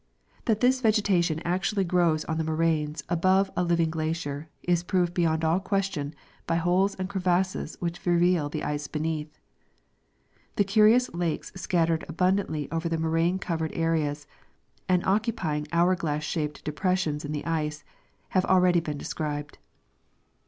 [0.45, 5.13] That this vegetation actually grows on the moraines above a liv ing glacier is proved
[5.13, 6.15] beyond all question
[6.47, 9.37] by holes and crevasses which reveal the ice beneath.
[10.55, 14.25] The curious lakes scattered abun dantly over the moraine covered areas,
[14.89, 17.83] and occupying hour glass shaped depressions in the ice,
[18.29, 19.59] have already been described.